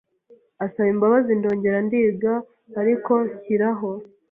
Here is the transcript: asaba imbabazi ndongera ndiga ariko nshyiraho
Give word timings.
asaba 0.65 0.89
imbabazi 0.93 1.31
ndongera 1.39 1.77
ndiga 1.87 2.33
ariko 2.81 3.13
nshyiraho 3.25 3.89